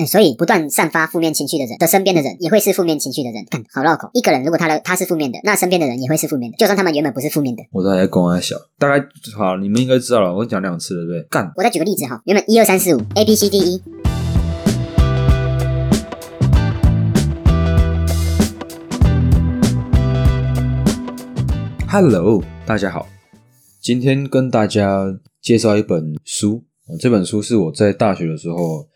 [0.00, 3.44] 嗯，所以不断散发负面情绪的人的身边的人也会是负面情绪的人。
[3.50, 7.64] 看好绕口，一个人如果他的他是负面的，那身边的人也会是负面的，就算他们原本不是负面的。
[7.72, 9.04] 我在公安小，大概
[9.36, 10.32] 好，你们应该知道了。
[10.32, 11.28] 我讲两次了，对不对？
[11.28, 13.58] 干，我再举个例子哈，原本一二三四五 A B C D
[21.88, 23.08] E，Hello，大家好，
[23.82, 26.62] 今天跟大家介绍一本书。
[26.86, 28.86] 哦这本书是我在大学的时候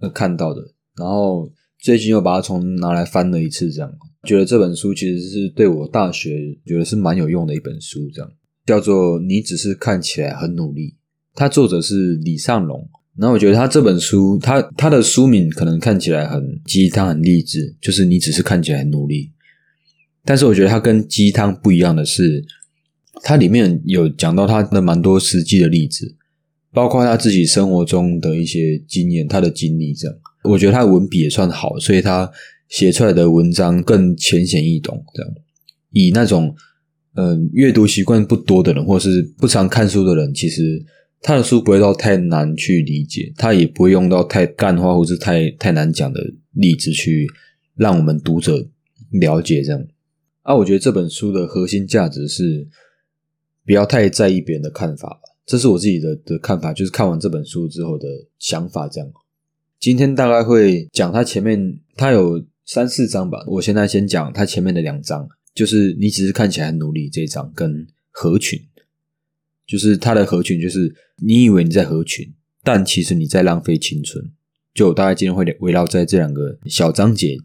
[0.00, 0.60] 呃看到的，
[0.96, 3.92] 然后最近又把它从拿来翻了一次，这样
[4.24, 8.30] 觉得这本书其实是对我大学觉得是蛮有用的一本书，这样
[8.66, 10.88] 叫做《你只是看起来很努力》，
[11.34, 12.88] 它作者是李尚龙。
[13.16, 19.32] 然后我觉得他这本书，他他的书名可能看起来很鸡汤、很励志，就是你只是看起来很努力。
[20.24, 22.42] 但是我觉得它跟鸡汤不一样的是，
[23.22, 26.16] 它里面有讲到他的蛮多实际的例子，
[26.72, 30.16] 包括他自己生活中的一些经验、他的经历这样。
[30.44, 32.30] 我觉得他的文笔也算好，所以他
[32.68, 35.04] 写出来的文章更浅显易懂。
[35.14, 35.32] 这样，
[35.92, 36.54] 以那种
[37.14, 40.82] 嗯、阅读习惯不多的人，或是不常看书的人，其实
[41.20, 46.20] 他的书不会到太难去理解，他也不会用到太干话或是太太难讲的
[46.52, 47.26] 例子去
[47.74, 48.68] 让我们读者
[49.10, 49.84] 了解这样。
[50.42, 52.68] 啊，我觉得这本书的核心价值是
[53.66, 59.12] 不要太在意别人的看法，这是我自己的的看法，就是看完这本书之后的想法这样。
[59.78, 68.60] 今天大概会讲它前面，它有三四章吧，我现在先讲它前面的两章，就是你只是看起来很努力这一章跟合群，
[69.66, 72.32] 就是它的合群，就是你以为你在合群，
[72.62, 74.30] 但其实你在浪费青春。
[74.72, 77.36] 就我大概今天会围绕在这两个小章节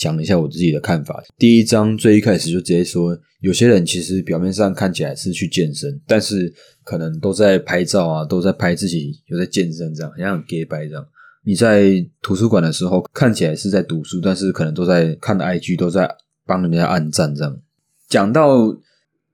[0.00, 1.22] 讲一下我自己的看法。
[1.36, 6.50] 第一章最一开始就直接说，有些人其实表面上看起来是去健身，但是
[6.82, 11.06] 可能都在拍照啊，都在拍自己有在健身，这样很像很 gay 白这样。
[11.44, 16.10] 你在图书馆的时候看起来是在读书，但是可能都在看 IG，都在
[16.46, 17.60] 帮人家按赞这样。
[18.08, 18.74] 讲到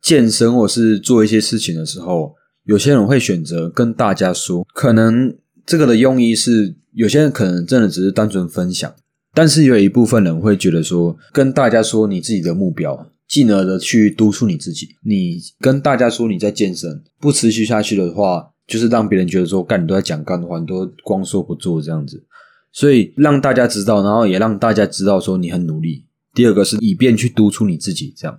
[0.03, 2.35] 健身或是做一些事情的时候，
[2.65, 5.33] 有些人会选择跟大家说，可能
[5.65, 8.93] 这个的用意是，有些人可能真的只是单纯分享。
[9.37, 14.97] 但是有一部分人会觉得说，跟大家说你自己的目标，进而的去督促你自己。
[15.05, 22.25] 你跟大家说你在健身，不持续下去的话，就是让别人觉得说，干你都在讲干话，你都光说不做这样子。
[22.73, 26.07] 所以让大家知道，然后也让大家知道说你很努力。
[26.33, 28.39] 第二个是以便去督促你自己这样。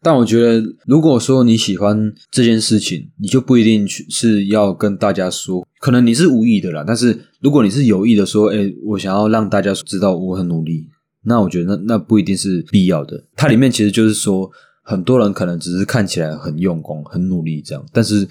[0.00, 6.84] 但我觉得，如果说你喜欢这件事情，你就不一定去是要跟大家说，可能你是无意的啦。
[6.86, 10.88] 但是如果你是有意的说，哎、我想要让大家知道我很努力，
[11.24, 13.24] 那我觉得那那不一定是必要的。
[13.34, 14.48] 它里面其实就是说，
[14.82, 18.26] 很多人可能只是看起来很用功、很努力这样，但是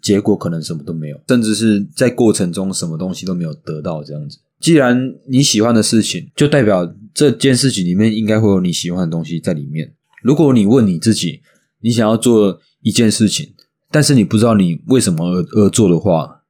[0.00, 4.38] 结果可能什么都没有，甚至是在过程中什么东西都没有得到这样子。
[4.60, 9.92] 既然你喜欢的事情，就代表这件事情里面应该会有你喜欢的东西在里面。
[10.24, 11.42] 如果你问你自己，
[11.82, 13.52] 你想要做一件事情，
[13.90, 16.40] 但是你不知道你为什么而而做的话，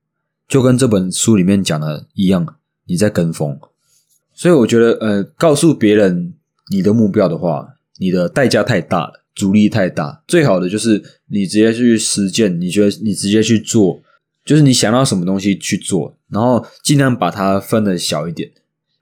[0.47, 2.55] 就跟这本书里面讲的一样，
[2.87, 3.59] 你在跟风。
[4.33, 6.35] 所以我觉得，呃，告诉别人
[6.71, 10.23] 你的目标的话，你的代价太大了，阻力太大。
[10.29, 14.01] 最好的就是你直接去实践，你觉得你直接去做，
[14.45, 18.53] 就是你想要什么东西去做，然后尽量把它分的小一点，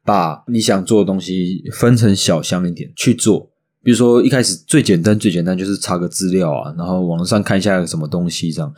[0.02, 3.51] 把你想做的东西分成小项一点去做。
[3.82, 8.72] 比如说一开始最简单最简单就是查个资料啊，然后网上看一下什么东西这样，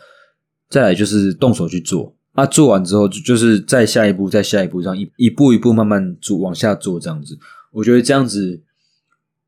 [0.68, 2.14] 再来就是动手去做。
[2.32, 7.38] 啊，做完之后就就是再下一步，再下一步，这样一一步一步慢慢做往下做这样子。
[7.70, 8.60] 我觉得这样子，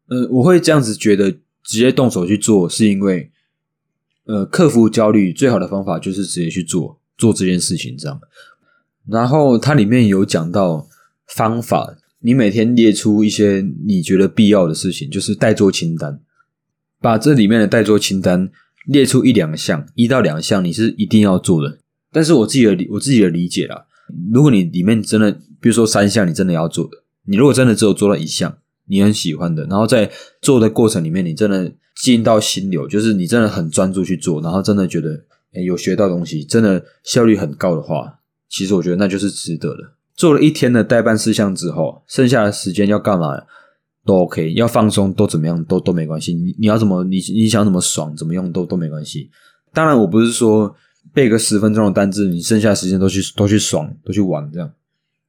[0.09, 1.33] 呃，我会这样子觉得
[1.65, 3.28] 直接动手去做，是因为
[4.27, 8.21] 呃克服焦虑最好的方法就是直接去做做这件事情这样。
[9.09, 10.87] 然后它里面有讲到
[11.27, 16.19] 方法，你每天列出一些你觉得必要的事情，就是待做清单，
[17.00, 18.50] 把这里面的待做清单
[18.87, 21.78] 列出一两项，一到两项你是一定要做的。
[22.10, 23.86] 但是我自己的理我自己的理解啦，
[24.32, 30.10] 如果你里面真的，比如说三项你真的要做的，你如果真的只有做到一项你很喜欢的，然后在
[30.42, 31.72] 做的过程里面你真的
[32.03, 35.24] 进到心流，就是你真的很专注去做，然后真的觉得
[35.65, 38.18] 有学到东西，真的效率很高的话，
[38.48, 39.92] 其实我觉得那就是值得的。
[40.16, 43.42] 做了一天的代办事项之后，剩下的时间要干嘛
[44.04, 46.33] 都 OK，要放松都怎么样都都没关系。
[46.33, 49.30] 你你要怎么你你想怎么爽怎么用都都没关系。
[49.72, 50.74] 当然我不是说
[51.13, 54.72] 背个十分钟的单字，你剩下的时间都去都去爽都去玩这样，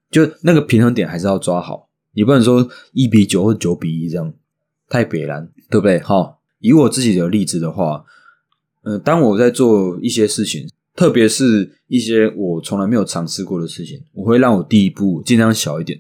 [0.10, 1.90] 就那个平衡点还是要抓好。
[2.14, 4.34] 你不能说一比九或九比一这样
[4.88, 6.00] 太北然，对不对？
[6.00, 8.06] 哈，以我自己的例子的话，
[8.84, 16.00] 呃，当我在做一些事情，特别是一些我从来没有尝试过的事情，我会让我第一步尽量小一点，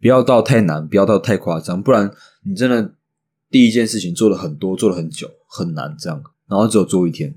[0.00, 2.08] 不要到太难，不要到太夸张，不然
[2.44, 2.94] 你真的
[3.50, 7.34] 第一件事情做了很多，做了很久，很难这样，然后只有做一天，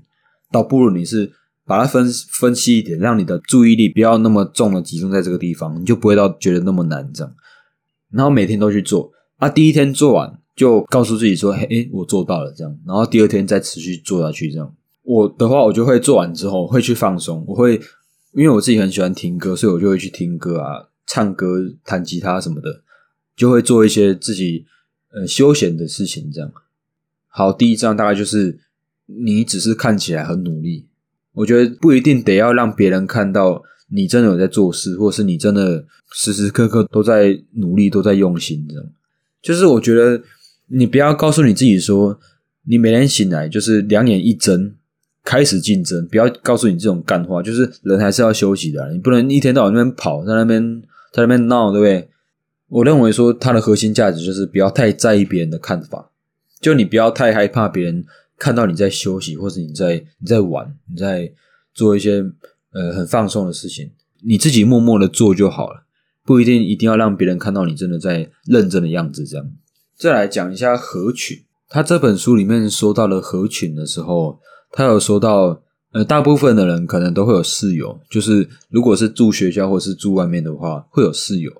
[0.52, 1.32] 倒不如你是
[1.66, 7.34] 把它分分析一点，让你的注意力不要那么重的集中在这个地方，你就不会到觉得那么难这样，
[8.12, 14.72] 然后每天都去做，啊，第一天做完就告诉自己说，嘿，我做到了这样，然后第二天再持续做下去这样。
[15.02, 17.44] 我的话，我就会做完之后会去放松。
[17.48, 17.74] 我会
[18.34, 22.82] 因为我自己很喜欢听歌，所以我就会去听歌啊、唱歌、弹吉他什么的，
[23.34, 24.64] 就会做一些自己
[25.12, 26.30] 呃休闲的事情。
[26.32, 26.52] 这样
[27.26, 28.60] 好，第一章大概就是
[29.06, 30.86] 你只是看起来很努力，
[31.32, 38.64] 我觉得不一定得要让别人看到你真的有在做事，或是你真的时时刻刻都在努力、都在用心。
[38.68, 38.84] 这样
[39.42, 40.22] 就是我觉得
[40.68, 42.20] 你不要告诉你自己说，
[42.66, 44.76] 你每天醒来就是两眼一睁。
[45.24, 50.82] 开始竞争，不要告诉你这种干话，就是人还是要休息的，你不能一天到晚那边跑，在那边
[51.12, 52.08] 在那边闹，对不对？
[52.68, 56.10] 我认为说它的核心价值就是不要太在意别人的看法，
[56.60, 58.04] 就你不要太害怕别人
[58.36, 61.30] 看到你在休息，或者你在你在玩，你在
[61.72, 62.24] 做一些
[62.72, 63.90] 呃很放松的事情，
[64.24, 65.84] 你自己默默的做就好了，
[66.24, 69.24] 不一定一定要让别人看到你真的在认真的样子。
[69.24, 69.52] 这样，
[69.96, 74.40] 再来讲一下合群，他这本书里面说到了合群的时候。
[74.74, 81.52] 他有说到，呃，大部分的人可能都会有室友，就是如果是住学校或是住外面的话，会有室友。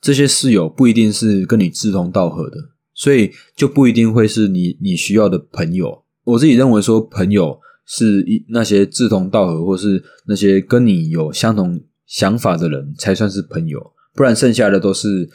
[0.00, 2.56] 这些室友不一定是跟你志同道合的，
[2.94, 6.02] 所以就不一定会是你你需要的朋友。
[6.24, 15.28] 我自己认为说，朋友是一那些志同道合，或是那些跟你有相同想法的人才算是朋友，不然剩下的都是，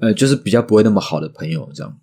[0.00, 1.70] 呃，就是比较不会那么好的朋友。
[1.72, 1.96] 这样，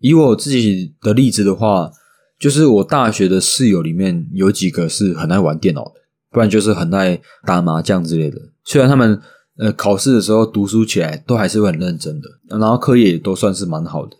[0.00, 1.90] 以我自己的例子的话。
[2.38, 5.92] 就是我大学的室友里面有几个是很爱玩电脑的，
[6.30, 8.38] 不然就是很爱打麻将之类的。
[8.64, 9.20] 虽然他们
[9.56, 14.16] 呃考试的时候读书起来都还是会很认真的，然后课业也都算是蛮好的。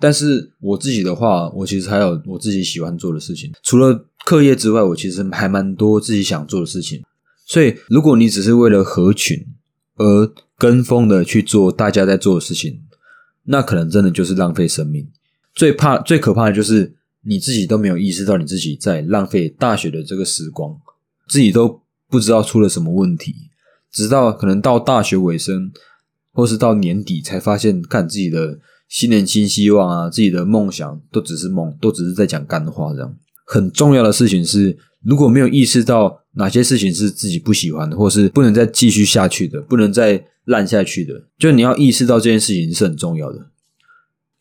[0.00, 7.02] 但是我自己的话，我其实还有我自己喜欢做的事情，除了课业之外，我其实还蛮多自己想做的事情。
[7.46, 9.46] 所以如果你只是为了合群
[9.96, 12.80] 而跟风的去做大家在做的事情，
[13.44, 15.06] 那可能真的就是浪费生命。
[15.54, 16.96] 最怕、最可怕的就是。
[17.24, 20.76] 你自己都没有意识到你自己在浪费大学的这个时光，
[21.28, 23.34] 自己都不知道出了什么问题，
[23.92, 25.70] 直到可能到大学尾声，
[26.32, 28.58] 或是到年底才发现，看自己的
[28.88, 32.92] 新年新希望啊，自己的梦想都只是梦，都只是在讲干话。
[32.92, 33.16] 这样
[33.46, 43.51] 很重要的事情是，如果没有意识到哪些事情是自己不喜欢的，或是不能再继续下去的，不能再烂下去的，就你要意识到这件事情是很重要的。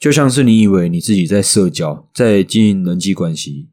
[0.01, 3.67] 就像是你以为你自己在社交，在经营人际关系，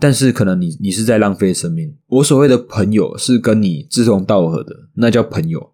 [0.00, 1.94] 但是可能你你是在浪费生命。
[2.08, 5.70] 我所谓的朋友是跟你志同道合的，那叫朋友。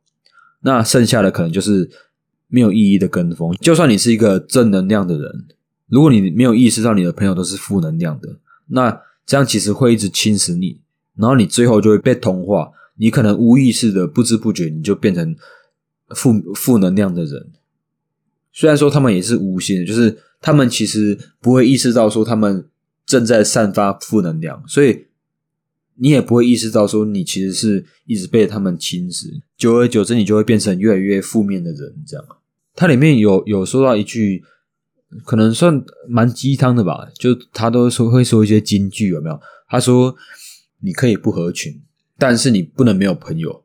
[0.61, 1.91] 那剩下的可能就是
[2.49, 3.57] 没有意义的跟风。
[3.63, 5.47] 就算你是一个正能量的人，
[5.87, 10.79] 如果你没有意识到你的朋友都是负能量的，那这样其实会一直侵蚀你，
[11.17, 12.71] 然后你最后就会被同化。
[12.97, 15.35] 你可能无意识的、不知不觉你就变成
[16.11, 17.53] 负负能量的人。
[18.53, 22.67] 虽然说他们也是无心的，就是他们其实不会意识到说他们
[23.07, 25.07] 正在散发负能量，所以
[25.97, 31.95] 你也不会意识到说你其实是一直被他们侵蚀，久而久之你就会变成越来越负面的人。
[32.07, 32.27] 这样，
[32.75, 34.43] 它里面有有说到一句，
[35.25, 39.41] 可能算蛮鸡汤的吧，就他都说会说一些金句，有没有？
[39.69, 40.17] 他说
[40.81, 41.81] 你可以不合群，
[42.19, 43.63] 但是你不能没有朋友，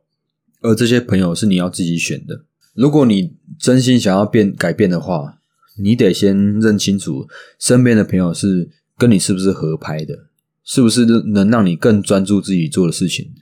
[0.60, 2.44] 而这些朋友是你要自己选的。
[2.76, 5.38] 如果你真心想要变改变的话，
[5.78, 7.26] 你得先认清楚
[7.58, 8.68] 身边的朋友是
[8.98, 10.26] 跟你是不是合拍的，
[10.62, 13.32] 是不是能让你更专注自己做的事情。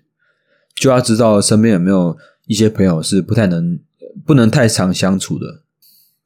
[0.77, 3.79] 就要知道身边有没有一些朋友是不太能、
[4.25, 5.63] 不能太常相处的。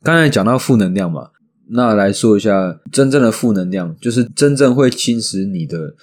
[0.02, 1.30] 刚才讲到负能量嘛，
[1.68, 5.94] 那来说一下真正的负能量，就是真正会侵蚀你的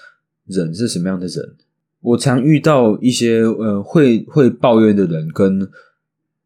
[0.47, 1.55] 人是什么样的人。
[2.01, 5.69] 我常遇到一些呃会会抱怨的人跟。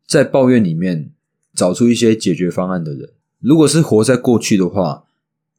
[0.09, 1.11] 在抱怨里面
[1.53, 3.07] 找出一些解决方案的人，
[3.39, 5.03] 如果是活在过去的话，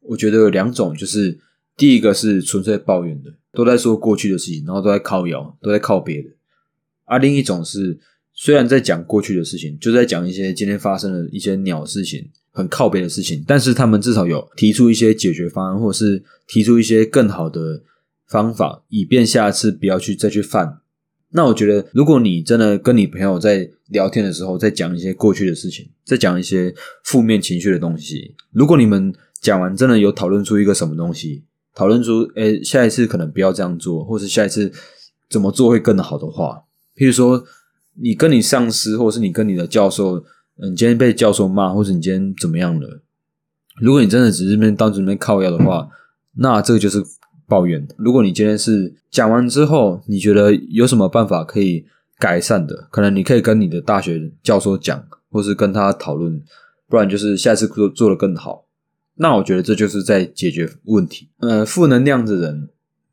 [0.00, 1.38] 我觉得有两种，就是
[1.76, 6.32] 第一个是纯粹抱怨的，都在说过去的事情，然后都在靠谣，都在靠别人；
[7.04, 8.00] 而另一种是
[8.34, 17.84] 虽然在讲过去的事情，就在讲一些今天发生的一些鸟事情，很靠别的事情，但是他们至少有提出一些解决方案，或者是提出一些更好的
[18.26, 20.80] 方法，以便下次不要去再去犯。
[21.32, 31.44] 那我觉得，如果你真的跟你朋友在聊天的时候，在讲一些过去的事情，在讲一些负面情绪的东西，如果你们讲完真的有讨论出一个什么东西，
[31.74, 34.72] 讨论出，诶，下一次可能不要这样做，或是下一次
[35.28, 36.64] 怎么做会更好的话，
[36.96, 37.44] 譬如说
[37.94, 40.24] 你跟你上司，或是你跟你的教授，
[40.60, 43.00] 嗯，今天被教授骂，或者你今天怎么样了？
[43.80, 45.88] 如果你真的只是边当着边靠药的话，
[46.36, 47.02] 那这个就是
[47.50, 47.84] 抱怨。
[47.98, 51.84] 如果你今天是讲完之后，你觉得有什么办法可以
[52.18, 56.40] 改善的，可能你可以跟你的大学教授讲，或是跟他讨论，
[56.88, 58.66] 不然就是下次做做的更好。
[59.16, 61.28] 那我觉得这就是在解决问题。
[61.40, 62.68] 呃，负能量的人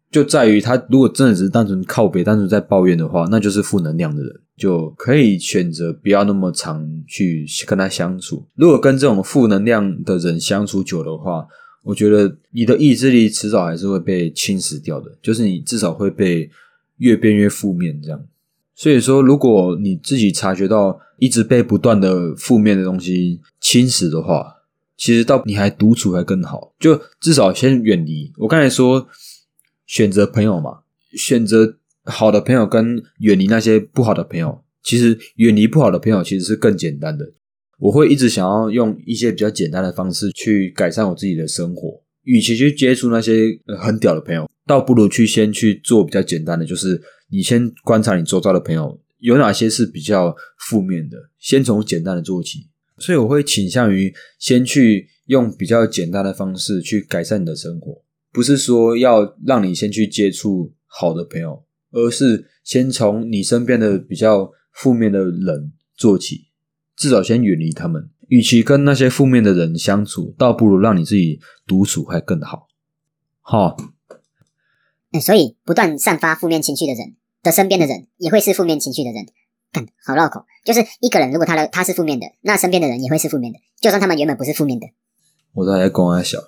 [0.10, 8.46] 就在于他如果真的只是单纯靠北、单纯在抱怨的话，那就是负能量的人，就可以选择不要那么常去跟他相处。
[8.56, 11.46] 如果跟这种负能量的人相处久的话，
[11.88, 16.50] 我觉得你的意志力迟早还是会被侵蚀掉的，就是你至少会被
[16.98, 18.22] 越变越负面这样。
[18.76, 24.54] 所以说，如果你自己察觉到一直被不断的负面的东西侵蚀的话，
[24.98, 28.34] 其实到你还独处还更好，就至少先远离。
[28.36, 29.08] 我刚才说
[29.86, 30.80] 选择朋友嘛，
[31.14, 37.32] 选择好的朋友跟远离那些不好的朋友，其实远离不好的朋友其实是更简单的。
[37.80, 50.36] 我会一直想要用一些比较简单的方式去改善我自己的生活，与其去接触那些很屌的朋友，倒不如去先去做比较简单的，就是你先观察你周遭的朋友有哪些是比较
[50.68, 52.68] 负面的，先从简单的做起。
[53.00, 58.04] 所以我会倾向于先去用比较简单的方式去改善你的生活，
[58.34, 66.47] 不是说要让你先去接触好的朋友，而是先从你身边的比较负面的人做起，
[66.98, 68.10] 至少先远离他们。
[68.28, 72.68] 与其跟那些负面的人相处，倒不如让你自己独处还更好。
[73.40, 73.78] 好，
[75.22, 79.26] 所以不断散发负面情绪的人的身边的人，也会是负面情绪的人。
[80.04, 84.88] 好绕口，就是一个人如果他的他是负面的，那身边的人也会是负面的，就算他们原本不是负面的。
[85.54, 86.40] 我在在公安小，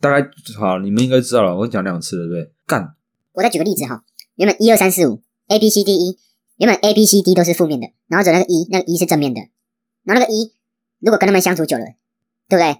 [0.00, 1.56] 大概好，你们应该知道了。
[1.56, 2.52] 我讲两次了，对不对？
[2.66, 2.94] 干，
[3.32, 6.18] 我再举个例子哈，原本一二三四五 A B C D E，
[6.56, 9.40] 原本 A B C D 都是负面的，然后只有那个一，那个一是正面的，
[10.04, 10.52] 然后那个一
[11.00, 11.84] 如果跟他们相处久了，
[12.48, 12.76] 对不对？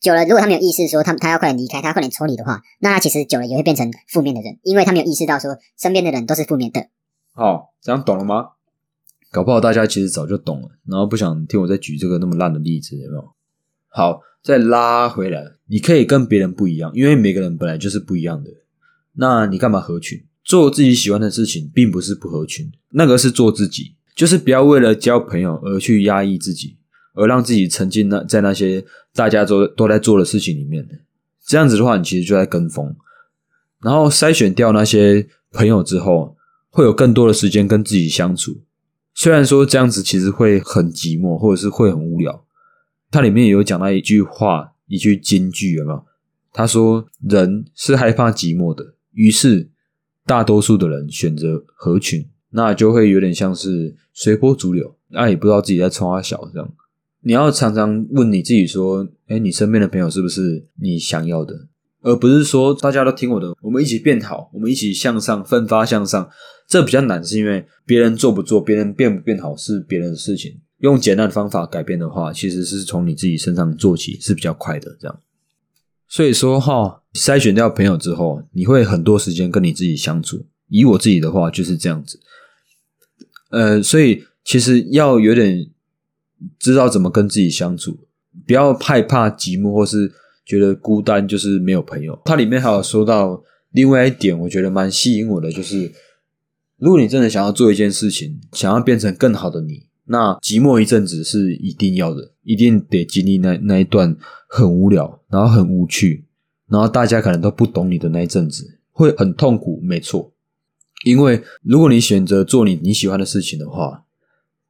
[0.00, 6.88] 久了，如果他们有意识说他他要快点离开，他要快点抽离的话，那他其实久了也会变成负面的人，因为他没有意识到说身边的人都是负面的。
[7.32, 8.50] 好，这样懂了吗？
[9.32, 13.34] 搞不好大家其实早就懂了，然后不想听我再举这个那么烂的例子，有没有？
[13.88, 18.50] 好，再拉回来，你可以跟别人不一样，因为每个人本来就是不一样的。
[19.14, 20.24] 那你干嘛合群？
[20.44, 26.76] 做自己喜欢的事情，并不是不合群，那个是做自己，就是不要为了交朋友而去压抑自己，
[27.14, 30.86] 而让自己沉浸那在那些大家都都在做的事情里面。
[31.46, 32.94] 这样子的话，你其实就在跟风，
[33.82, 36.36] 然后筛选掉那些朋友之后，
[36.70, 38.62] 会有更多的时间跟自己相处。
[39.14, 42.44] 虽然说这样子其实会很寂寞，或者是会很无聊。
[43.10, 46.04] 它里面也有讲到一句话，一句金句，有没有？
[46.52, 49.68] 他说：“人是害怕寂寞的，于是
[50.24, 56.72] 大多数的人选择合群，那就会有点像是随波逐流，那也不知道自己在冲啊小这样。
[57.20, 61.68] 你要常常问你自己说：，哎，你身边的朋友是不是你想要的？”
[62.02, 66.28] 而不是说大家都听我的，我们一起变好，我们一起向上，奋发向上。
[66.68, 70.60] 这比较难，是因为别人做不做，别人变不变好是别人的事情。
[70.78, 74.94] 用简单的方法改变的话，其实是从你自己身上做起是比较快的。
[75.00, 75.20] 这样，
[76.06, 80.44] 所以说哈，筛选掉朋友之后，你会很多时间跟你自己相处。
[80.68, 82.20] 以我自己的话就是这样子。
[83.54, 85.70] 呃，所以其实要有点
[86.58, 87.98] 知道怎么跟自己相处，
[88.46, 90.12] 不要害怕寂寞或是。
[90.46, 92.20] 觉得孤单就是没有朋友。
[92.22, 95.90] 它里面还有说到另外一点，我觉得蛮吸引我的，就是
[96.76, 104.14] 如果你真的想要做一件事情，想要变成更好的你，那寂寞一阵子是一定要的，一定得经历那那一段
[104.46, 106.26] 很无聊，然后很无趣，
[106.68, 110.33] 然后大家可能都不懂你的那一阵子，会很痛苦，没错。
[111.04, 114.02] 因为如果你选择做你你喜欢的事情的话，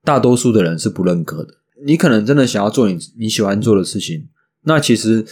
[0.04, 1.54] 大多数的人是不认可的。
[1.86, 4.28] 你可能真的想要做你你喜欢做的事情，
[4.64, 5.24] 那其实。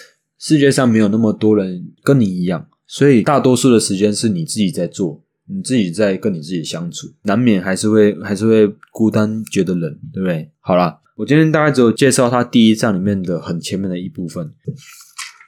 [0.44, 10.50] 世界上没有那么多人跟你一样，所以大多数的时间是你自己在做，你自己在跟你自己相处，难免还是会还是会孤单，觉得冷，对不对？
[10.58, 14.52] 好啦，我今天大概只有介绍他第一章里面的很前面的一部分，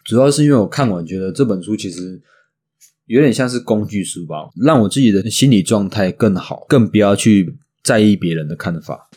[0.04, 2.23] 主要是因为我看完觉得这本书其实
[3.06, 9.11] 有点像是工具书吧，让我自己的心理状态更好，更不要去在意别人的看法。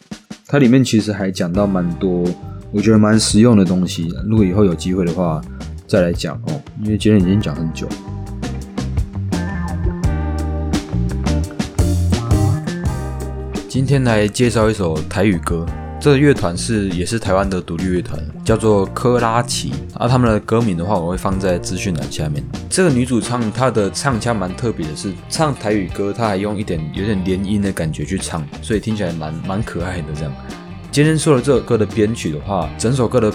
[0.46, 2.26] 它里面其实还讲到蛮多。
[2.70, 5.42] 我觉得蛮实用的东西，如果以后有机会的话，
[5.88, 6.62] 再来讲哦。
[6.84, 7.88] 因为今天已经讲很久。
[13.70, 15.66] 今天来介绍一首台语歌，
[16.08, 19.74] 这个乐团是也是台湾的独立乐团，叫做科拉奇。
[19.94, 22.42] 啊，他们的歌名的话，我会放在资讯栏下面。
[22.70, 30.32] 这个女主唱她的唱腔蛮特别的，是唱台语歌，她还用一点有点连音的感觉去唱，所以听起来蛮蛮可爱的这样。
[30.94, 33.30] 今天说的这首歌的编曲的话，整首歌的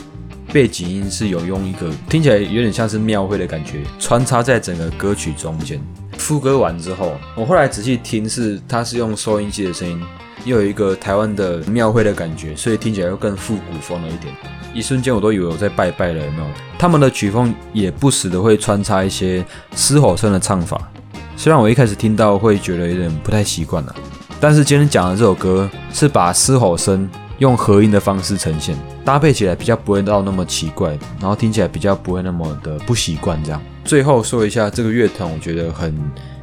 [0.50, 5.78] 背景音是有用一个听起来有点像是庙会的感觉，穿插在整个歌曲中间。
[6.16, 10.00] 副歌完之后，我后来仔细听，是它是用收音机的声音。
[10.44, 14.34] 又有一个台湾的庙会的感觉，所以听起来又更复古风了一点。
[14.74, 16.46] 一瞬间我都以为我在拜拜了，有没有？
[16.78, 19.44] 他们的曲风也不时的会穿插一些
[19.74, 20.80] 嘶吼声的唱法，
[21.36, 23.94] 虽然我一开始听到会觉得有点不太习惯了，
[24.40, 27.08] 但是今天讲的这首歌是把嘶吼声
[27.38, 33.62] 用合音的方式呈现，搭配起来比较不会到那么奇怪，然后听起来比较不会那么的不习惯这样。
[33.84, 35.94] 最后说一下这个乐团，我觉得很。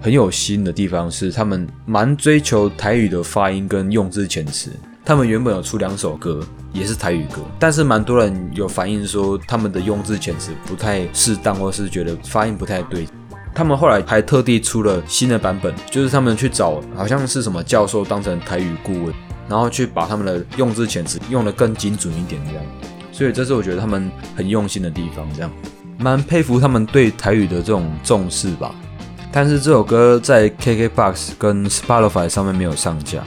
[0.01, 4.71] 很有心的地方是，他们蛮追求台语的发音跟用字遣词。
[5.03, 6.39] 他们原本有出两首歌，
[6.71, 13.07] 也是台语歌，但是蛮多人有反映说，他们的用字遣词不太适当，或是觉得发音不太对。
[13.53, 19.13] 他们后来还特地出了新的版本，就是他们去找好像是什么教授当成台语顾问，
[19.49, 22.63] 然后去把他们的用字遣词用的更精准一点，这样。
[23.11, 25.51] 所以这是我觉得他们很用心的地方，这样
[25.97, 28.73] 蛮佩服他们对台语的这种重视吧。
[29.31, 33.19] 但是这首歌在 KKBOX 跟 Spotify 上面没有上架，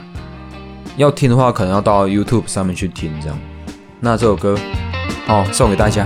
[0.97, 3.37] 要听的话可能要到 YouTube 上面去听这样。
[3.99, 4.57] 那这首歌，
[5.27, 6.05] 哦，送给大家。